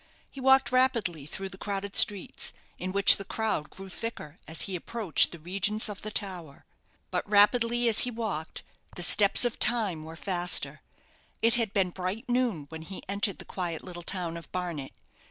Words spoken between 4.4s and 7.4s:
as he approached the regions of the Tower. But